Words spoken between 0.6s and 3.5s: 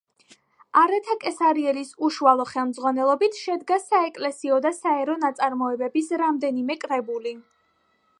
არეთა კესარიელის უშუალო ხელმძღვანელობით